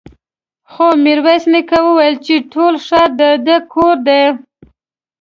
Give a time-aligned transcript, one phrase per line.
[0.71, 4.21] خو ميرويس نيکه وويل چې ټول ښار د ده کورنۍ ده.